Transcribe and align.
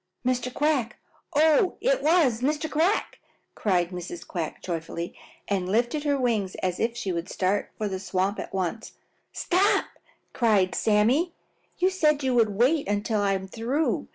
"Mr. 0.25 0.51
Quack! 0.51 0.97
Oh, 1.35 1.77
it 1.79 2.01
was 2.01 2.41
Mr. 2.41 2.67
Quack!" 2.67 3.19
cried 3.53 3.89
Mrs. 3.91 4.25
Quack 4.25 4.59
joyfully 4.63 5.13
and 5.47 5.69
lifted 5.71 6.05
her 6.05 6.17
wings 6.19 6.55
as 6.55 6.79
if 6.79 6.97
she 6.97 7.11
would 7.11 7.29
start 7.29 7.69
for 7.77 7.87
the 7.87 7.99
swamp 7.99 8.39
at 8.39 8.51
once. 8.51 8.93
"Stop!" 9.31 9.85
cried 10.33 10.73
Sammy 10.73 11.19
sharply. 11.19 11.35
"You 11.77 11.89
said 11.91 12.23
you 12.23 12.33
would 12.33 12.49
wait 12.55 12.87
until 12.87 13.21
I 13.21 13.33
am 13.33 13.47
through. 13.47 14.07